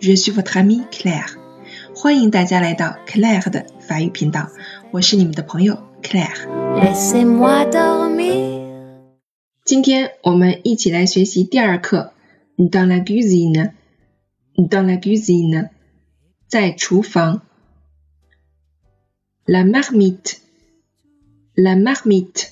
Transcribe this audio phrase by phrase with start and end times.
[0.00, 1.36] FM，je suis votre amie Claire。
[1.94, 4.50] 欢迎大家来到 Claire 的法语频道，
[4.90, 6.44] 我是你们的朋友 Claire。
[9.64, 12.12] 今天我们一起来学习第二课
[12.56, 15.70] ，dans la cuisine，dans la cuisine，
[16.48, 17.42] 在厨房。
[19.46, 22.48] La marmite，la marmite，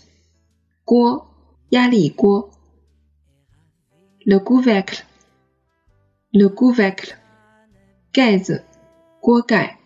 [0.84, 1.26] 锅，
[1.70, 2.50] 压力锅。
[4.24, 7.14] Le couvercle，le couvercle，
[8.12, 8.64] 盖子，
[9.20, 9.78] 锅盖。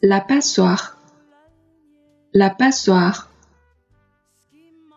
[0.00, 3.26] La passoire，la passoire，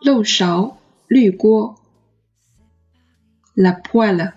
[0.01, 0.77] 漏勺，
[1.09, 1.75] 滤锅。
[3.53, 4.31] La poêle，la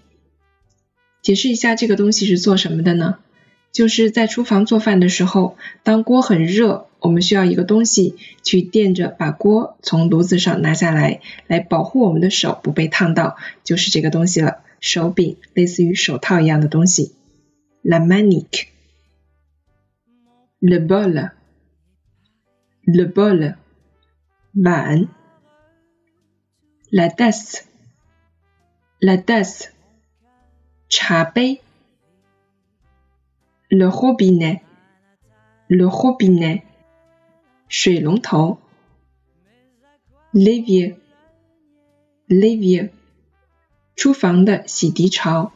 [1.22, 3.20] 解释一下这个东西是做什么的呢？
[3.72, 14.64] 就是在厨房做饭的时候，当锅很热，我们需要一个东西去垫着，把锅从炉子上拿下来，来保护我们的手不被烫到，就是这个东西了。
[14.80, 17.14] 手柄，类似于手套一样的东西。
[17.84, 18.66] La manique。
[20.60, 21.32] Le bol。
[22.94, 23.56] le bol,
[24.56, 25.06] van,
[26.92, 27.68] la tasse,
[29.02, 29.74] la tasse,
[30.90, 31.32] cha
[33.70, 34.62] le robinet,
[35.70, 36.64] le robinet,
[37.70, 38.60] shui long tao,
[40.34, 40.98] l'évier,
[42.28, 42.92] l'évier,
[43.96, 45.52] chou fang de si di chao,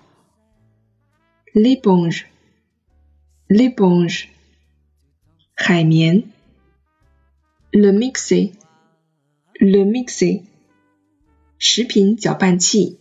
[1.53, 2.27] l'éponge,
[3.49, 4.29] l'éponge,
[5.57, 6.21] hai mien,
[7.74, 10.44] Le mixer。Le mixer。
[11.58, 12.98] 食品搅拌器。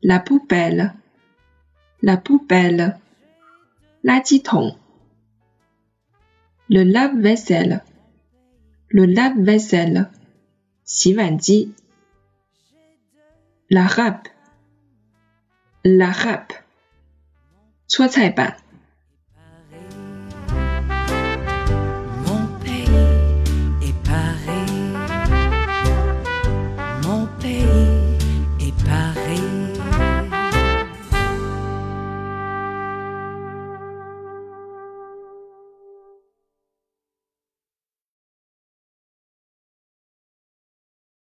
[0.00, 2.98] La poubelle。La poubelle。
[4.02, 4.78] 垃圾桶。
[6.68, 10.10] Le lave-vaisselle。Le lave-vaisselle。
[10.84, 11.74] 洗碗机。
[13.68, 16.52] La râpe。La râpe。
[17.86, 18.56] 搓菜板。